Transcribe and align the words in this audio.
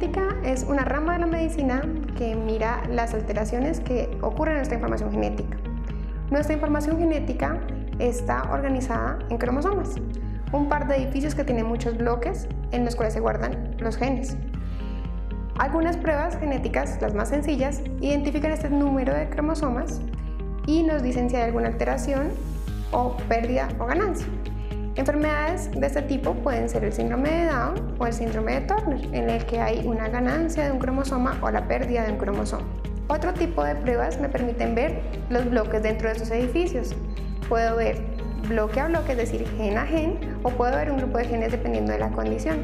genética 0.00 0.34
es 0.44 0.64
una 0.64 0.82
rama 0.82 1.12
de 1.12 1.18
la 1.18 1.26
medicina 1.26 1.82
que 2.16 2.34
mira 2.34 2.82
las 2.88 3.12
alteraciones 3.12 3.80
que 3.80 4.08
ocurren 4.22 4.52
en 4.52 4.58
nuestra 4.60 4.76
información 4.76 5.10
genética. 5.10 5.58
Nuestra 6.30 6.54
información 6.54 6.98
genética 6.98 7.60
está 7.98 8.44
organizada 8.50 9.18
en 9.28 9.36
cromosomas, 9.36 9.96
un 10.52 10.70
par 10.70 10.88
de 10.88 10.96
edificios 10.96 11.34
que 11.34 11.44
tienen 11.44 11.66
muchos 11.66 11.98
bloques 11.98 12.48
en 12.70 12.86
los 12.86 12.96
cuales 12.96 13.12
se 13.12 13.20
guardan 13.20 13.76
los 13.78 13.98
genes. 13.98 14.38
Algunas 15.58 15.98
pruebas 15.98 16.38
genéticas, 16.38 16.98
las 17.02 17.12
más 17.12 17.28
sencillas, 17.28 17.82
identifican 18.00 18.52
este 18.52 18.70
número 18.70 19.12
de 19.12 19.28
cromosomas 19.28 20.00
y 20.66 20.82
nos 20.82 21.02
dicen 21.02 21.28
si 21.28 21.36
hay 21.36 21.42
alguna 21.42 21.68
alteración 21.68 22.30
o 22.90 23.18
pérdida 23.28 23.68
o 23.78 23.84
ganancia. 23.84 24.26
Enfermedades 24.96 25.70
de 25.70 25.86
este 25.86 26.02
tipo 26.02 26.34
pueden 26.34 26.68
ser 26.68 26.82
el 26.82 26.92
síndrome 26.92 27.30
de 27.30 27.46
Down 27.46 27.94
o 27.98 28.06
el 28.06 28.12
síndrome 28.12 28.60
de 28.60 28.60
Turner, 28.62 29.00
en 29.14 29.30
el 29.30 29.46
que 29.46 29.60
hay 29.60 29.86
una 29.86 30.08
ganancia 30.08 30.64
de 30.64 30.72
un 30.72 30.80
cromosoma 30.80 31.38
o 31.42 31.50
la 31.50 31.68
pérdida 31.68 32.04
de 32.04 32.12
un 32.12 32.18
cromosoma. 32.18 32.66
Otro 33.06 33.32
tipo 33.32 33.62
de 33.62 33.76
pruebas 33.76 34.20
me 34.20 34.28
permiten 34.28 34.74
ver 34.74 35.00
los 35.30 35.48
bloques 35.48 35.80
dentro 35.82 36.08
de 36.08 36.16
esos 36.16 36.30
edificios. 36.32 36.96
Puedo 37.48 37.76
ver 37.76 37.98
bloque 38.48 38.80
a 38.80 38.88
bloque, 38.88 39.12
es 39.12 39.18
decir, 39.18 39.46
gen 39.56 39.78
a 39.78 39.86
gen, 39.86 40.18
o 40.42 40.50
puedo 40.50 40.72
ver 40.72 40.90
un 40.90 40.98
grupo 40.98 41.18
de 41.18 41.24
genes 41.24 41.52
dependiendo 41.52 41.92
de 41.92 41.98
la 42.00 42.10
condición. 42.10 42.58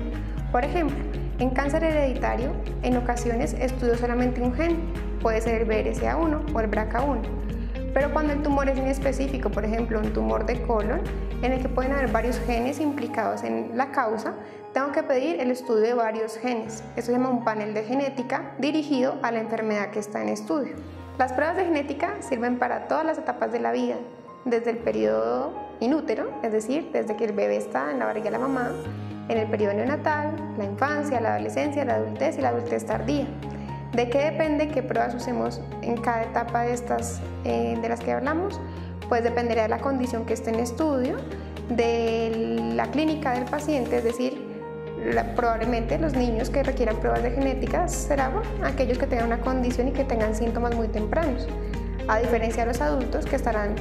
Por 0.50 0.64
ejemplo, 0.64 0.96
en 1.38 1.50
cáncer 1.50 1.84
hereditario, 1.84 2.50
en 2.82 2.96
ocasiones 2.96 3.54
estudio 3.54 3.96
solamente 3.96 4.42
un 4.42 4.52
gen, 4.52 4.78
puede 5.22 5.40
ser 5.40 5.62
el 5.62 5.68
BRCA1 5.68 6.52
o 6.52 6.60
el 6.60 6.70
BRCA1 6.70 7.45
pero 7.96 8.12
cuando 8.12 8.34
el 8.34 8.42
tumor 8.42 8.68
es 8.68 8.76
inespecífico, 8.76 9.48
por 9.48 9.64
ejemplo, 9.64 9.98
un 9.98 10.12
tumor 10.12 10.44
de 10.44 10.60
colon, 10.60 11.00
en 11.40 11.50
el 11.50 11.62
que 11.62 11.68
pueden 11.70 11.92
haber 11.92 12.12
varios 12.12 12.38
genes 12.40 12.78
implicados 12.78 13.42
en 13.42 13.70
la 13.74 13.90
causa, 13.90 14.34
tengo 14.74 14.92
que 14.92 15.02
pedir 15.02 15.40
el 15.40 15.50
estudio 15.50 15.80
de 15.80 15.94
varios 15.94 16.36
genes. 16.36 16.84
Eso 16.94 17.06
se 17.06 17.12
llama 17.12 17.30
un 17.30 17.42
panel 17.42 17.72
de 17.72 17.84
genética 17.84 18.52
dirigido 18.58 19.14
a 19.22 19.30
la 19.30 19.40
enfermedad 19.40 19.92
que 19.92 20.00
está 20.00 20.20
en 20.20 20.28
estudio. 20.28 20.74
Las 21.16 21.32
pruebas 21.32 21.56
de 21.56 21.64
genética 21.64 22.16
sirven 22.20 22.58
para 22.58 22.86
todas 22.86 23.06
las 23.06 23.16
etapas 23.16 23.50
de 23.50 23.60
la 23.60 23.72
vida, 23.72 23.96
desde 24.44 24.72
el 24.72 24.76
periodo 24.76 25.54
inútero, 25.80 26.30
es 26.42 26.52
decir, 26.52 26.90
desde 26.92 27.16
que 27.16 27.24
el 27.24 27.32
bebé 27.32 27.56
está 27.56 27.92
en 27.92 28.00
la 28.00 28.04
barriga 28.04 28.26
de 28.26 28.32
la 28.32 28.40
mamá, 28.40 28.72
en 29.30 29.38
el 29.38 29.48
periodo 29.48 29.72
neonatal, 29.72 30.36
la 30.58 30.64
infancia, 30.64 31.18
la 31.18 31.36
adolescencia, 31.36 31.82
la 31.86 31.94
adultez 31.94 32.36
y 32.36 32.42
la 32.42 32.50
adultez 32.50 32.84
tardía. 32.84 33.26
¿De 33.96 34.10
qué 34.10 34.30
depende 34.30 34.68
qué 34.68 34.82
pruebas 34.82 35.14
usemos 35.14 35.58
en 35.80 35.96
cada 35.96 36.24
etapa 36.24 36.64
de 36.64 36.74
estas 36.74 37.18
eh, 37.44 37.78
de 37.80 37.88
las 37.88 37.98
que 38.00 38.12
hablamos? 38.12 38.60
Pues 39.08 39.24
dependerá 39.24 39.62
de 39.62 39.68
la 39.68 39.78
condición 39.78 40.26
que 40.26 40.34
esté 40.34 40.50
en 40.50 40.60
estudio, 40.60 41.16
de 41.70 42.72
la 42.74 42.90
clínica 42.90 43.32
del 43.32 43.46
paciente, 43.46 43.96
es 43.96 44.04
decir, 44.04 44.46
probablemente 45.34 45.98
los 45.98 46.12
niños 46.12 46.50
que 46.50 46.62
requieran 46.62 46.96
pruebas 46.96 47.22
de 47.22 47.30
genética 47.30 47.88
serán 47.88 48.32
aquellos 48.62 48.98
que 48.98 49.06
tengan 49.06 49.28
una 49.28 49.40
condición 49.40 49.88
y 49.88 49.92
que 49.92 50.04
tengan 50.04 50.34
síntomas 50.34 50.74
muy 50.74 50.88
tempranos, 50.88 51.48
a 52.06 52.18
diferencia 52.18 52.64
de 52.64 52.72
los 52.72 52.82
adultos 52.82 53.24
que 53.24 53.36
estarán 53.36 53.76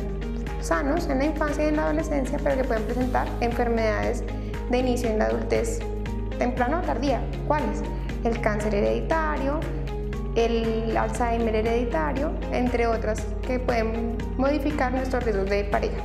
sanos 0.61 1.09
en 1.09 1.19
la 1.19 1.25
infancia 1.25 1.66
y 1.66 1.67
en 1.67 1.75
la 1.75 1.83
adolescencia, 1.88 2.39
pero 2.41 2.55
que 2.55 2.63
pueden 2.63 2.83
presentar 2.83 3.27
enfermedades 3.41 4.23
de 4.69 4.77
inicio 4.77 5.09
en 5.09 5.19
la 5.19 5.25
adultez 5.25 5.80
temprana 6.39 6.80
o 6.80 6.81
tardía. 6.83 7.19
¿Cuáles? 7.47 7.81
El 8.23 8.39
cáncer 8.39 8.73
hereditario, 8.73 9.59
el 10.36 10.95
Alzheimer 10.95 11.55
hereditario, 11.55 12.31
entre 12.52 12.88
otras 12.88 13.25
que 13.47 13.59
pueden 13.59 14.17
modificar 14.38 14.92
nuestros 14.92 15.23
riesgos 15.23 15.50
de 15.50 15.64
pareja. 15.66 16.02